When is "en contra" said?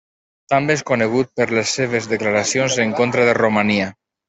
2.87-3.29